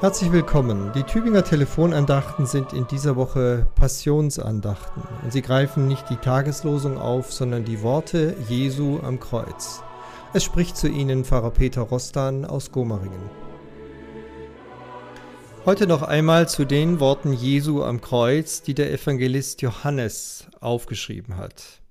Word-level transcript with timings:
Herzlich 0.00 0.32
willkommen. 0.32 0.92
Die 0.94 1.02
Tübinger 1.02 1.44
Telefonandachten 1.44 2.46
sind 2.46 2.72
in 2.72 2.86
dieser 2.86 3.16
Woche 3.16 3.66
Passionsandachten 3.74 5.02
und 5.22 5.30
sie 5.30 5.42
greifen 5.42 5.88
nicht 5.88 6.08
die 6.08 6.16
Tageslosung 6.16 6.96
auf, 6.96 7.30
sondern 7.30 7.66
die 7.66 7.82
Worte 7.82 8.34
Jesu 8.48 9.00
am 9.02 9.20
Kreuz. 9.20 9.82
Es 10.32 10.42
spricht 10.42 10.78
zu 10.78 10.88
Ihnen 10.88 11.26
Pfarrer 11.26 11.50
Peter 11.50 11.82
Rostan 11.82 12.46
aus 12.46 12.72
Gomaringen. 12.72 13.28
Heute 15.66 15.86
noch 15.86 16.00
einmal 16.00 16.48
zu 16.48 16.64
den 16.64 16.98
Worten 16.98 17.34
Jesu 17.34 17.84
am 17.84 18.00
Kreuz, 18.00 18.62
die 18.62 18.72
der 18.72 18.90
Evangelist 18.94 19.60
Johannes 19.60 20.46
aufgeschrieben 20.60 21.36
hat. 21.36 21.82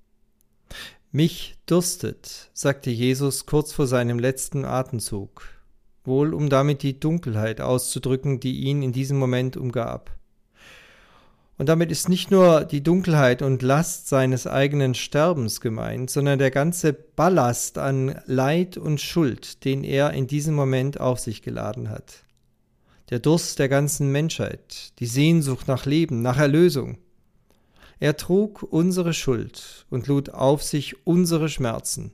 Mich 1.12 1.57
dürstet, 1.70 2.49
sagte 2.55 2.89
Jesus 2.89 3.45
kurz 3.45 3.71
vor 3.71 3.85
seinem 3.85 4.17
letzten 4.17 4.66
Atemzug 4.66 5.59
wohl 6.05 6.34
um 6.34 6.49
damit 6.49 6.84
die 6.84 6.99
Dunkelheit 6.99 7.62
auszudrücken, 7.62 8.39
die 8.39 8.62
ihn 8.62 8.81
in 8.81 8.91
diesem 8.91 9.17
Moment 9.17 9.58
umgab. 9.58 10.12
Und 11.59 11.67
damit 11.67 11.91
ist 11.91 12.08
nicht 12.08 12.31
nur 12.31 12.63
die 12.63 12.81
Dunkelheit 12.81 13.41
und 13.41 13.62
Last 13.62 14.08
seines 14.08 14.48
eigenen 14.48 14.95
Sterbens 14.95 15.59
gemeint, 15.59 16.09
sondern 16.09 16.39
der 16.39 16.52
ganze 16.52 16.94
Ballast 16.94 17.77
an 17.77 18.22
Leid 18.25 18.77
und 18.77 19.02
Schuld, 19.02 19.66
den 19.66 19.84
er 19.84 20.12
in 20.13 20.25
diesem 20.25 20.55
Moment 20.55 21.02
auf 21.02 21.20
sich 21.20 21.41
geladen 21.41 21.89
hat. 21.89 22.23
Der 23.09 23.20
Durst 23.20 23.59
der 23.59 23.67
ganzen 23.67 24.09
Menschheit, 24.09 24.97
die 25.00 25.05
Sehnsucht 25.05 25.67
nach 25.67 25.86
Leben, 25.86 26.22
nach 26.22 26.38
Erlösung. 26.38 26.97
Er 28.00 28.16
trug 28.16 28.63
unsere 28.63 29.13
Schuld 29.13 29.86
und 29.89 30.08
lud 30.08 30.30
auf 30.30 30.63
sich 30.63 31.05
unsere 31.05 31.50
Schmerzen. 31.50 32.11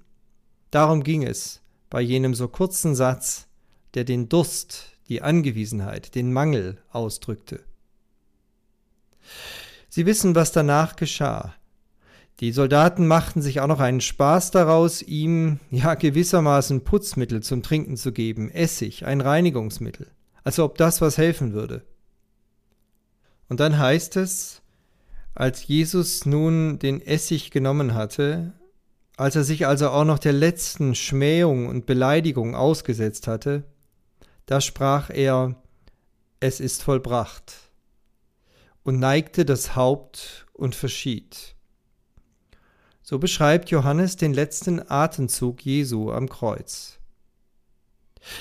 Darum 0.71 1.03
ging 1.03 1.21
es 1.21 1.61
bei 1.91 2.01
jenem 2.01 2.33
so 2.33 2.47
kurzen 2.47 2.95
Satz, 2.95 3.45
der 3.95 4.03
den 4.03 4.29
Durst, 4.29 4.91
die 5.07 5.21
Angewiesenheit, 5.21 6.15
den 6.15 6.31
Mangel 6.33 6.77
ausdrückte. 6.91 7.61
Sie 9.89 10.05
wissen, 10.05 10.35
was 10.35 10.51
danach 10.51 10.95
geschah. 10.95 11.55
Die 12.41 12.51
Soldaten 12.51 13.07
machten 13.07 13.41
sich 13.41 13.61
auch 13.61 13.67
noch 13.67 13.79
einen 13.79 14.01
Spaß 14.01 14.51
daraus, 14.51 15.01
ihm 15.01 15.59
ja 15.71 15.95
gewissermaßen 15.95 16.83
Putzmittel 16.83 17.41
zum 17.41 17.63
Trinken 17.63 17.95
zu 17.95 18.11
geben, 18.11 18.49
Essig, 18.51 19.05
ein 19.05 19.21
Reinigungsmittel, 19.21 20.07
als 20.43 20.59
ob 20.59 20.77
das 20.77 20.99
was 20.99 21.17
helfen 21.17 21.53
würde. 21.53 21.85
Und 23.47 23.61
dann 23.61 23.79
heißt 23.79 24.17
es, 24.17 24.61
als 25.33 25.65
Jesus 25.67 26.25
nun 26.25 26.77
den 26.79 26.99
Essig 26.99 27.51
genommen 27.51 27.93
hatte, 27.93 28.51
als 29.15 29.37
er 29.37 29.45
sich 29.45 29.65
also 29.65 29.89
auch 29.89 30.03
noch 30.03 30.19
der 30.19 30.33
letzten 30.33 30.93
Schmähung 30.93 31.67
und 31.67 31.85
Beleidigung 31.85 32.53
ausgesetzt 32.53 33.27
hatte, 33.27 33.63
da 34.45 34.61
sprach 34.61 35.09
er, 35.09 35.55
es 36.39 36.59
ist 36.59 36.83
vollbracht, 36.83 37.53
und 38.83 38.99
neigte 38.99 39.45
das 39.45 39.75
Haupt 39.75 40.45
und 40.53 40.75
verschied. 40.75 41.55
So 43.01 43.19
beschreibt 43.19 43.69
Johannes 43.69 44.15
den 44.15 44.33
letzten 44.33 44.81
Atemzug 44.89 45.63
Jesu 45.63 46.11
am 46.11 46.29
Kreuz. 46.29 46.99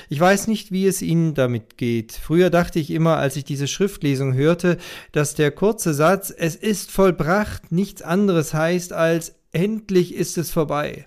Ich 0.08 0.18
weiß 0.18 0.46
nicht, 0.46 0.72
wie 0.72 0.86
es 0.86 1.02
Ihnen 1.02 1.34
damit 1.34 1.76
geht. 1.76 2.12
Früher 2.12 2.48
dachte 2.48 2.78
ich 2.78 2.90
immer, 2.90 3.18
als 3.18 3.36
ich 3.36 3.44
diese 3.44 3.68
Schriftlesung 3.68 4.32
hörte, 4.32 4.78
dass 5.12 5.34
der 5.34 5.50
kurze 5.50 5.92
Satz 5.92 6.32
Es 6.34 6.56
ist 6.56 6.90
vollbracht 6.90 7.72
nichts 7.72 8.00
anderes 8.00 8.54
heißt 8.54 8.92
als 8.92 9.34
Endlich 9.52 10.14
ist 10.14 10.36
es 10.38 10.50
vorbei. 10.50 11.06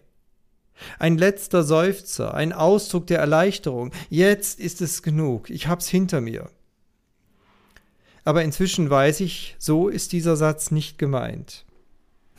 Ein 1.00 1.18
letzter 1.18 1.64
Seufzer, 1.64 2.34
ein 2.34 2.54
Ausdruck 2.54 3.08
der 3.08 3.20
Erleichterung. 3.20 3.92
Jetzt 4.10 4.60
ist 4.60 4.82
es 4.82 5.02
genug, 5.02 5.50
ich 5.50 5.68
hab's 5.68 5.88
hinter 5.88 6.22
mir. 6.22 6.50
Aber 8.24 8.44
inzwischen 8.44 8.90
weiß 8.90 9.22
ich, 9.22 9.56
so 9.58 9.88
ist 9.88 10.12
dieser 10.12 10.36
Satz 10.36 10.70
nicht 10.72 10.98
gemeint. 10.98 11.66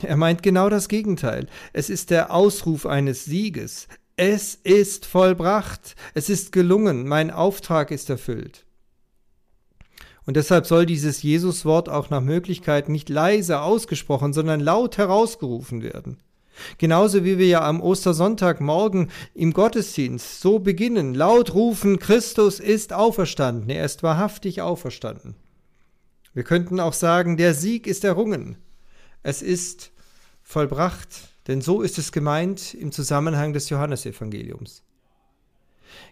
Er 0.03 0.17
meint 0.17 0.43
genau 0.43 0.69
das 0.69 0.89
Gegenteil. 0.89 1.47
Es 1.73 1.91
ist 1.91 2.11
der 2.11 2.33
Ausruf 2.33 2.87
eines 2.87 3.25
Sieges. 3.25 3.89
Es 4.17 4.55
ist 4.55 5.07
vollbracht. 5.07 5.97
Es 6.15 6.29
ist 6.29 6.53
gelungen. 6.53 7.09
Mein 7.09 7.31
Auftrag 7.31 7.91
ist 7.91 8.11
erfüllt. 8.11 8.65
Und 10.27 10.37
deshalb 10.37 10.67
soll 10.67 10.85
dieses 10.85 11.23
Jesuswort 11.23 11.89
auch 11.89 12.11
nach 12.11 12.21
Möglichkeit 12.21 12.91
nicht 12.91 13.09
leise 13.09 13.63
ausgesprochen, 13.63 14.35
sondern 14.35 14.61
laut 14.61 14.99
herausgerufen 14.99 15.83
werden. 15.83 16.19
Genauso 16.79 17.25
wie 17.25 17.39
wir 17.39 17.47
ja 17.47 17.63
am 17.63 17.81
Ostersonntagmorgen 17.81 19.11
im 19.35 19.53
Gottesdienst 19.53 20.41
so 20.41 20.59
beginnen, 20.59 21.15
laut 21.15 21.55
rufen, 21.55 21.99
Christus 21.99 22.61
ist 22.61 22.93
auferstanden, 22.93 23.71
er 23.71 23.85
ist 23.85 24.03
wahrhaftig 24.03 24.63
auferstanden. 24.63 25.35
Wir 26.35 26.45
könnten 26.45 26.81
auch 26.81 26.93
sagen, 26.93 27.37
der 27.37 27.55
Sieg 27.55 27.87
ist 27.87 28.05
errungen, 28.05 28.57
es 29.23 29.43
ist 29.43 29.91
vollbracht, 30.43 31.09
denn 31.47 31.61
so 31.61 31.83
ist 31.83 31.99
es 31.99 32.13
gemeint 32.13 32.75
im 32.75 32.93
Zusammenhang 32.93 33.53
des 33.53 33.71
Johannesevangeliums. 33.71 34.83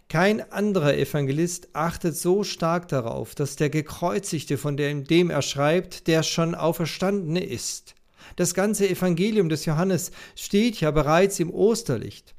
Kein 0.09 0.51
anderer 0.53 0.97
Evangelist 0.97 1.69
achtet 1.73 2.17
so 2.17 2.45
stark 2.45 2.89
darauf, 2.89 3.35
dass 3.35 3.57
der 3.57 3.71
Gekreuzigte, 3.71 4.57
von 4.57 4.77
dem, 4.77 5.05
dem 5.05 5.31
er 5.31 5.43
schreibt, 5.43 6.07
der 6.07 6.23
schon 6.23 6.55
Auferstandene 6.55 7.45
ist. 7.45 7.95
Das 8.35 8.55
ganze 8.55 8.89
Evangelium 8.89 9.49
des 9.49 9.65
Johannes 9.65 10.11
steht 10.35 10.81
ja 10.81 10.91
bereits 10.91 11.39
im 11.39 11.53
Osterlicht. 11.53 12.35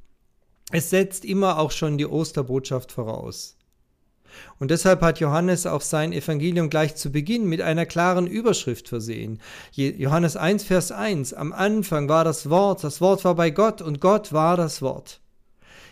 Es 0.72 0.90
setzt 0.90 1.24
immer 1.24 1.60
auch 1.60 1.72
schon 1.72 1.98
die 1.98 2.06
Osterbotschaft 2.06 2.92
voraus. 2.92 3.58
Und 4.60 4.72
deshalb 4.72 5.02
hat 5.02 5.20
Johannes 5.20 5.66
auch 5.66 5.82
sein 5.82 6.14
Evangelium 6.14 6.70
gleich 6.70 6.96
zu 6.96 7.12
Beginn 7.12 7.46
mit 7.46 7.62
einer 7.62 7.86
klaren 7.86 8.28
Überschrift 8.28 8.90
versehen. 8.90 9.40
Johannes 9.72 10.36
1, 10.36 10.64
Vers 10.64 10.92
1. 10.92 11.34
Am 11.34 11.54
Anfang 11.54 12.10
war 12.10 12.24
das 12.24 12.50
Wort, 12.50 12.84
das 12.84 13.02
Wort 13.02 13.24
war 13.24 13.36
bei 13.36 13.50
Gott 13.50 13.82
und 13.82 14.02
Gott 14.02 14.34
war 14.34 14.58
das 14.58 14.82
Wort. 14.82 15.22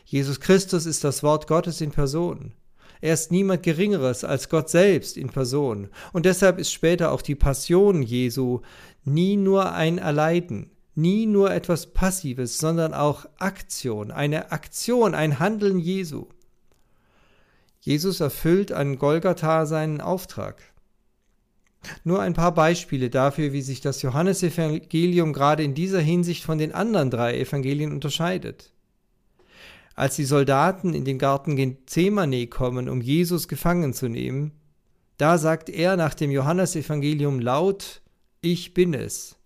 Jesus 0.03 0.39
Christus 0.39 0.85
ist 0.85 1.03
das 1.03 1.23
Wort 1.23 1.47
Gottes 1.47 1.81
in 1.81 1.91
Person. 1.91 2.53
Er 3.05 3.13
ist 3.13 3.31
niemand 3.31 3.61
Geringeres 3.61 4.23
als 4.23 4.49
Gott 4.49 4.67
selbst 4.67 5.16
in 5.16 5.29
Person. 5.29 5.89
Und 6.11 6.25
deshalb 6.25 6.57
ist 6.57 6.71
später 6.71 7.11
auch 7.11 7.21
die 7.21 7.35
Passion 7.35 8.01
Jesu 8.01 8.61
nie 9.03 9.38
nur 9.38 9.73
ein 9.73 9.99
Erleiden, 9.99 10.71
nie 10.95 11.27
nur 11.27 11.53
etwas 11.53 11.93
Passives, 11.93 12.57
sondern 12.57 12.95
auch 12.95 13.27
Aktion, 13.38 14.09
eine 14.09 14.51
Aktion, 14.51 15.13
ein 15.13 15.38
Handeln 15.38 15.77
Jesu. 15.77 16.25
Jesus 17.79 18.21
erfüllt 18.21 18.71
an 18.71 18.97
Golgatha 18.97 19.67
seinen 19.67 20.01
Auftrag. 20.01 20.63
Nur 22.03 22.23
ein 22.23 22.33
paar 22.33 22.55
Beispiele 22.55 23.11
dafür, 23.11 23.53
wie 23.53 23.61
sich 23.61 23.81
das 23.81 24.01
Johannesevangelium 24.01 25.31
gerade 25.31 25.61
in 25.61 25.75
dieser 25.75 26.01
Hinsicht 26.01 26.43
von 26.43 26.57
den 26.57 26.73
anderen 26.73 27.11
drei 27.11 27.37
Evangelien 27.37 27.91
unterscheidet. 27.91 28.72
Als 29.95 30.17
die 30.17 30.25
Soldaten 30.25 30.94
in 30.94 31.06
den 31.06 31.17
Garten 31.17 31.56
Gethsemane 31.56 32.47
kommen, 32.47 32.89
um 32.89 33.00
Jesus 33.00 33.47
gefangen 33.47 33.94
zu 33.94 34.09
nehmen, 34.09 34.51
da 35.17 35.38
sagt 35.38 35.69
er 35.69 35.95
nach 35.95 36.13
dem 36.13 36.31
Johannesevangelium 36.31 37.39
laut, 37.39 38.01
ich 38.41 38.73
bin 38.73 38.94
es. 38.94 39.38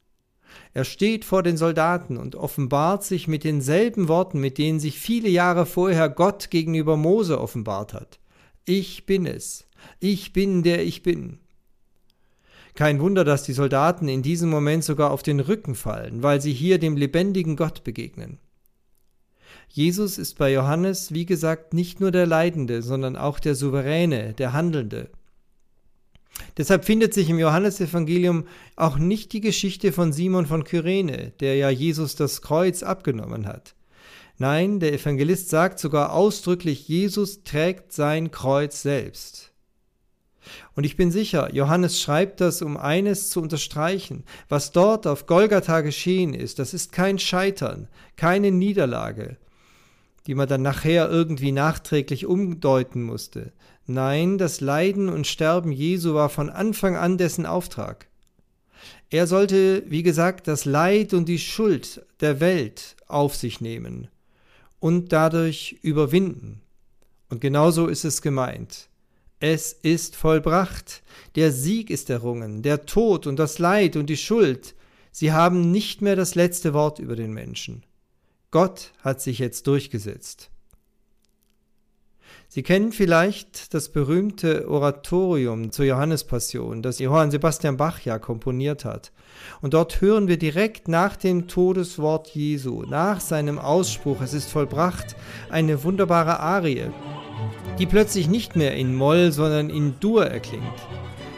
Er 0.74 0.84
steht 0.84 1.24
vor 1.24 1.44
den 1.44 1.58
Soldaten 1.58 2.18
und 2.18 2.36
offenbart 2.36 3.04
sich 3.04 3.28
mit 3.28 3.44
denselben 3.44 4.08
Worten, 4.08 4.40
mit 4.40 4.58
denen 4.58 4.80
sich 4.80 4.98
viele 4.98 5.30
Jahre 5.30 5.68
vorher 5.68 6.10
Gott 6.10 6.50
gegenüber 6.50 6.98
Mose 6.98 7.40
offenbart 7.40 7.94
hat. 7.94 8.20
Ich 8.66 9.06
bin 9.06 9.28
es. 9.28 9.68
Ich 10.00 10.34
bin 10.34 10.64
der 10.64 10.84
ich 10.84 11.04
bin. 11.04 11.38
Kein 12.74 13.00
Wunder, 13.00 13.24
dass 13.24 13.44
die 13.44 13.54
Soldaten 13.54 14.08
in 14.08 14.24
diesem 14.24 14.50
Moment 14.50 14.84
sogar 14.84 15.12
auf 15.12 15.22
den 15.22 15.40
Rücken 15.40 15.76
fallen, 15.76 16.24
weil 16.24 16.42
sie 16.42 16.54
hier 16.54 16.80
dem 16.80 16.98
lebendigen 16.98 17.56
Gott 17.56 17.84
begegnen. 17.84 18.40
Jesus 19.70 20.18
ist 20.18 20.38
bei 20.38 20.52
Johannes, 20.52 21.14
wie 21.14 21.26
gesagt, 21.26 21.74
nicht 21.74 22.00
nur 22.00 22.12
der 22.12 22.26
Leidende, 22.26 22.82
sondern 22.82 23.16
auch 23.16 23.40
der 23.40 23.56
Souveräne, 23.56 24.34
der 24.34 24.54
Handelnde. 24.54 25.10
Deshalb 26.58 26.86
findet 26.86 27.14
sich 27.14 27.30
im 27.30 27.40
Johannesevangelium 27.40 28.46
auch 28.76 28.98
nicht 28.98 29.34
die 29.34 29.42
Geschichte 29.42 29.92
von 29.92 30.14
Simon 30.14 30.46
von 30.46 30.64
Kyrene, 30.64 31.34
der 31.40 31.56
ja 31.56 31.70
Jesus 31.70 32.16
das 32.16 32.42
Kreuz 32.42 32.84
abgenommen 32.84 33.46
hat. 33.46 33.76
Nein, 34.38 34.80
der 34.80 34.94
Evangelist 34.94 35.50
sagt 35.50 35.80
sogar 35.80 36.14
ausdrücklich, 36.14 36.88
Jesus 36.88 37.44
trägt 37.44 37.92
sein 37.92 38.32
Kreuz 38.32 38.82
selbst. 38.82 39.49
Und 40.76 40.84
ich 40.86 40.96
bin 40.96 41.12
sicher, 41.12 41.54
Johannes 41.54 42.02
schreibt 42.02 42.42
das, 42.42 42.62
um 42.62 42.78
eines 42.78 43.30
zu 43.30 43.42
unterstreichen. 43.42 44.24
Was 44.48 44.72
dort 44.72 45.08
auf 45.08 45.26
Golgatha 45.26 45.82
geschehen 45.82 46.34
ist, 46.34 46.60
das 46.60 46.74
ist 46.74 46.92
kein 46.92 47.20
Scheitern, 47.20 47.88
keine 48.16 48.52
Niederlage, 48.52 49.38
die 50.28 50.36
man 50.36 50.48
dann 50.48 50.62
nachher 50.62 51.10
irgendwie 51.10 51.52
nachträglich 51.52 52.26
umdeuten 52.26 53.04
musste. 53.04 53.52
Nein, 53.86 54.38
das 54.38 54.62
Leiden 54.62 55.10
und 55.10 55.26
Sterben 55.26 55.72
Jesu 55.72 56.14
war 56.14 56.30
von 56.30 56.50
Anfang 56.50 56.96
an 56.96 57.18
dessen 57.18 57.46
Auftrag. 57.46 58.08
Er 59.10 59.26
sollte, 59.26 59.84
wie 59.88 60.04
gesagt, 60.04 60.48
das 60.48 60.66
Leid 60.66 61.14
und 61.14 61.28
die 61.28 61.40
Schuld 61.40 62.06
der 62.22 62.40
Welt 62.40 62.96
auf 63.08 63.36
sich 63.36 63.60
nehmen 63.60 64.08
und 64.80 65.12
dadurch 65.12 65.78
überwinden. 65.82 66.62
Und 67.30 67.42
genauso 67.42 67.88
ist 67.88 68.06
es 68.06 68.22
gemeint. 68.22 68.89
Es 69.40 69.72
ist 69.72 70.16
vollbracht. 70.16 71.02
Der 71.36 71.52
Sieg 71.52 71.90
ist 71.90 72.10
errungen, 72.10 72.62
der 72.62 72.86
Tod 72.86 73.26
und 73.26 73.38
das 73.38 73.58
Leid 73.58 73.96
und 73.96 74.08
die 74.08 74.18
Schuld. 74.18 74.76
Sie 75.12 75.32
haben 75.32 75.72
nicht 75.72 76.02
mehr 76.02 76.16
das 76.16 76.36
letzte 76.36 76.74
Wort 76.74 77.00
über 77.00 77.16
den 77.16 77.34
Menschen. 77.34 77.84
Gott 78.52 78.92
hat 79.02 79.22
sich 79.22 79.40
jetzt 79.40 79.68
durchgesetzt. 79.68 80.50
Sie 82.52 82.64
kennen 82.64 82.92
vielleicht 82.92 83.76
das 83.76 83.90
berühmte 83.90 84.68
Oratorium 84.68 85.72
zur 85.72 85.86
Johannespassion, 85.86 86.82
das 86.82 86.98
Johann 86.98 87.30
Sebastian 87.30 87.78
Bach 87.78 88.02
ja 88.02 88.18
komponiert 88.18 88.86
hat. 88.86 89.12
Und 89.62 89.76
dort 89.76 90.02
hören 90.02 90.28
wir 90.28 90.38
direkt 90.38 90.88
nach 90.88 91.16
dem 91.16 91.48
Todeswort 91.48 92.30
Jesu, 92.30 92.84
nach 92.90 93.20
seinem 93.20 93.60
Ausspruch, 93.60 94.22
es 94.22 94.34
ist 94.34 94.50
vollbracht, 94.50 95.16
eine 95.52 95.84
wunderbare 95.84 96.40
Arie, 96.40 96.90
die 97.80 97.86
plötzlich 97.86 98.28
nicht 98.28 98.58
mehr 98.58 98.76
in 98.76 98.94
Moll, 98.94 99.32
sondern 99.32 99.70
in 99.70 100.00
Dur 100.02 100.26
erklingt, 100.26 100.66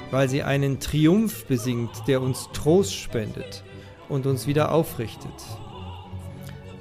weil 0.09 0.27
sie 0.27 0.41
einen 0.41 0.79
Triumph 0.79 1.45
besingt, 1.45 1.91
der 2.07 2.21
uns 2.21 2.49
Trost 2.51 2.95
spendet 2.95 3.63
und 4.09 4.25
uns 4.25 4.47
wieder 4.47 4.71
aufrichtet. 4.71 5.31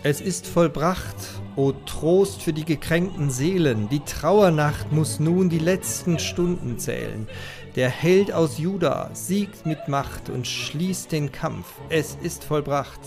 Es 0.02 0.22
ist 0.22 0.46
vollbracht, 0.46 1.14
o 1.56 1.72
Trost 1.72 2.40
für 2.40 2.54
die 2.54 2.64
gekränkten 2.64 3.30
Seelen, 3.30 3.90
die 3.90 4.00
Trauernacht 4.00 4.92
muss 4.92 5.20
nun 5.20 5.50
die 5.50 5.58
letzten 5.58 6.18
Stunden 6.18 6.78
zählen. 6.78 7.28
Der 7.76 7.90
Held 7.90 8.32
aus 8.32 8.56
Juda 8.56 9.10
siegt 9.12 9.66
mit 9.66 9.88
Macht 9.88 10.30
und 10.30 10.46
schließt 10.46 11.12
den 11.12 11.32
Kampf. 11.32 11.66
Es 11.90 12.16
ist 12.22 12.44
vollbracht. 12.44 13.00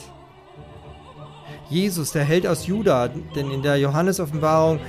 Jesus, 1.68 2.12
der 2.12 2.24
Held 2.24 2.46
aus 2.46 2.68
Juda, 2.68 3.10
denn 3.36 3.50
in 3.50 3.64
der 3.64 3.78
Johannesoffenbarung 3.78 4.80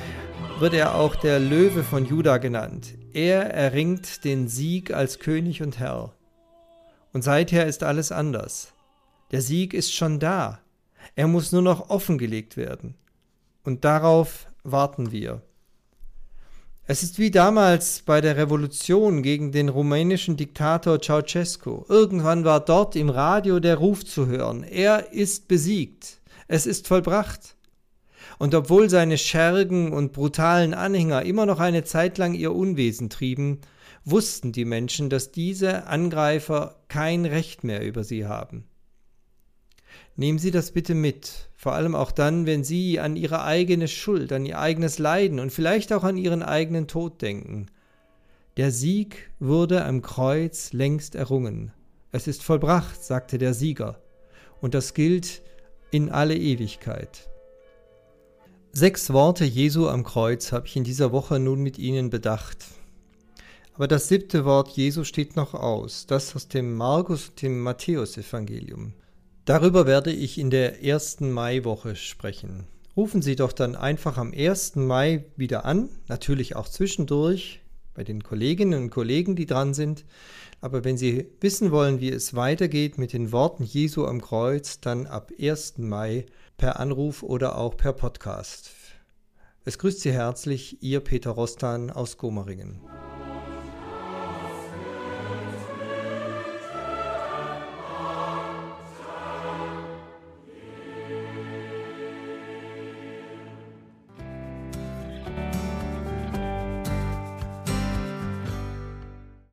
wird 0.65 0.73
er 0.73 0.95
auch 0.95 1.15
der 1.15 1.41
Löwe 1.41 1.85
von 1.85 2.07
Juda 2.07 2.39
genannt. 2.39 2.95
Er 3.13 3.53
erringt 3.53 4.25
den 4.25 4.49
Sieg 4.49 4.95
als 4.95 5.19
König 5.19 5.61
und 5.61 5.79
Herr. 5.79 6.15
Und 7.13 7.21
seither 7.23 7.67
ist 7.67 7.83
alles 7.83 8.11
anders. 8.11 8.73
Der 9.31 9.43
Sieg 9.43 9.75
ist 9.75 9.93
schon 9.93 10.21
da. 10.21 10.61
Er 11.17 11.29
muss 11.29 11.53
nur 11.53 11.61
noch 11.61 11.91
offengelegt 11.91 12.57
werden. 12.57 12.95
Und 13.63 13.85
darauf 13.85 14.47
warten 14.63 15.13
wir. 15.13 15.43
Es 16.87 17.03
ist 17.03 17.19
wie 17.19 17.31
damals 17.31 18.01
bei 18.01 18.23
der 18.23 18.39
Revolution 18.39 19.23
gegen 19.23 19.53
den 19.53 19.69
rumänischen 19.69 20.39
Diktator 20.39 20.99
Ceausescu. 20.99 21.85
Irgendwann 21.91 22.47
war 22.47 22.61
dort 22.61 22.97
im 22.97 23.11
Radio 23.11 23.61
der 23.61 23.77
Ruf 23.77 24.03
zu 24.03 24.29
hören. 24.29 24.63
Er 24.63 25.13
ist 25.13 25.47
besiegt. 25.47 26.23
Es 26.49 26.65
ist 26.65 26.89
vollbracht. 26.89 27.55
Und 28.39 28.55
obwohl 28.55 28.91
seine 28.91 29.19
schergen 29.19 29.93
und 29.93 30.13
brutalen 30.13 30.75
Anhänger 30.75 31.23
immer 31.23 31.47
noch 31.47 31.61
eine 31.61 31.85
Zeit 31.85 32.19
lang 32.19 32.35
ihr 32.35 32.55
Unwesen 32.55 33.11
trieben, 33.11 33.61
wussten 34.05 34.53
die 34.53 34.65
Menschen, 34.65 35.11
dass 35.11 35.33
diese 35.33 35.87
Angreifer 35.87 36.77
kein 36.89 37.25
Recht 37.25 37.65
mehr 37.65 37.85
über 37.85 38.05
sie 38.05 38.27
haben. 38.27 38.65
Nehmen 40.17 40.39
Sie 40.39 40.53
das 40.53 40.71
bitte 40.71 40.95
mit, 40.95 41.49
vor 41.57 41.73
allem 41.73 41.97
auch 41.97 42.13
dann, 42.13 42.47
wenn 42.47 42.63
Sie 42.63 43.01
an 43.01 43.17
Ihre 43.17 43.43
eigene 43.43 43.89
Schuld, 43.89 44.33
an 44.33 44.47
Ihr 44.47 44.61
eigenes 44.61 44.99
Leiden 44.99 45.41
und 45.41 45.51
vielleicht 45.51 45.93
auch 45.93 46.05
an 46.05 46.17
Ihren 46.17 46.43
eigenen 46.43 46.87
Tod 46.87 47.21
denken. 47.21 47.67
Der 48.57 48.71
Sieg 48.71 49.31
wurde 49.41 49.85
am 49.85 50.03
Kreuz 50.03 50.73
längst 50.73 51.17
errungen. 51.17 51.73
Es 52.13 52.29
ist 52.29 52.45
vollbracht, 52.45 53.03
sagte 53.03 53.39
der 53.39 53.55
Sieger, 53.55 54.01
und 54.61 54.75
das 54.75 54.95
gilt 54.95 55.43
in 55.91 56.11
alle 56.11 56.37
Ewigkeit. 56.37 57.29
Sechs 58.77 59.13
Worte 59.13 59.45
Jesu 59.45 59.87
am 59.87 60.03
Kreuz 60.03 60.51
habe 60.51 60.67
ich 60.67 60.75
in 60.75 60.83
dieser 60.83 61.13
Woche 61.13 61.39
nun 61.39 61.63
mit 61.63 61.79
Ihnen 61.79 62.11
bedacht. 62.11 62.65
Aber 63.75 63.87
das 63.87 64.09
siebte 64.09 64.45
Wort 64.45 64.71
Jesu 64.71 65.05
steht 65.05 65.37
noch 65.37 65.55
aus, 65.55 66.07
das 66.07 66.35
aus 66.35 66.49
dem 66.49 66.75
Markus 66.75 67.29
und 67.29 67.41
dem 67.41 67.61
Matthäusevangelium. 67.61 68.93
Darüber 69.45 69.87
werde 69.87 70.11
ich 70.11 70.39
in 70.39 70.51
der 70.51 70.83
ersten 70.83 71.31
Maiwoche 71.31 71.95
sprechen. 71.95 72.67
Rufen 72.97 73.23
Sie 73.23 73.37
doch 73.37 73.53
dann 73.53 73.77
einfach 73.77 74.19
am 74.19 74.33
1. 74.33 74.75
Mai 74.75 75.25
wieder 75.37 75.65
an, 75.65 75.89
natürlich 76.09 76.57
auch 76.57 76.69
zwischendurch 76.69 77.61
bei 77.95 78.05
den 78.05 78.23
Kolleginnen 78.23 78.85
und 78.85 78.91
Kollegen, 78.91 79.37
die 79.37 79.47
dran 79.47 79.73
sind. 79.75 80.05
Aber 80.61 80.85
wenn 80.85 80.97
Sie 80.97 81.27
wissen 81.41 81.71
wollen, 81.71 82.01
wie 82.01 82.11
es 82.11 82.35
weitergeht 82.35 82.99
mit 82.99 83.13
den 83.13 83.33
Worten 83.33 83.65
Jesu 83.65 84.05
am 84.07 84.21
Kreuz, 84.21 84.81
dann 84.81 85.07
ab 85.07 85.31
1. 85.41 85.79
Mai 85.79 86.27
per 86.57 86.81
Anruf 86.81 87.23
oder 87.23 87.57
auch 87.57 87.77
per 87.77 87.93
Podcast. 87.93 88.71
Es 89.65 89.79
grüßt 89.79 90.01
Sie 90.01 90.13
herzlich, 90.13 90.83
Ihr 90.83 91.01
Peter 91.01 91.31
Rostan 91.31 91.91
aus 91.91 92.19
Gomeringen. 92.19 92.81